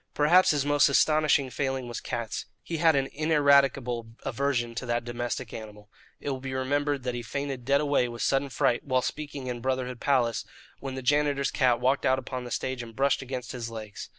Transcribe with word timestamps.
Perhaps 0.15 0.49
his 0.49 0.65
most 0.65 0.89
astonishing 0.89 1.51
failing 1.51 1.87
was 1.87 1.99
cats. 2.01 2.47
He 2.63 2.77
had 2.77 2.95
an 2.95 3.05
ineradicable 3.13 4.15
aversion 4.23 4.73
to 4.73 4.87
that 4.87 5.03
domestic 5.05 5.53
animal. 5.53 5.91
It 6.19 6.31
will 6.31 6.39
be 6.39 6.55
remembered 6.55 7.03
that 7.03 7.13
he 7.13 7.21
fainted 7.21 7.65
dead 7.65 7.81
away 7.81 8.07
with 8.09 8.23
sudden 8.23 8.49
fright, 8.49 8.83
while 8.83 9.03
speaking 9.03 9.45
in 9.45 9.61
Brotherhood 9.61 9.99
Palace, 9.99 10.43
when 10.79 10.95
the 10.95 11.03
janitor's 11.03 11.51
cat 11.51 11.79
walked 11.79 12.03
out 12.03 12.17
upon 12.17 12.45
the 12.45 12.49
stage 12.49 12.81
and 12.81 12.95
brushed 12.95 13.21
against 13.21 13.51
his 13.51 13.69
legs. 13.69 14.09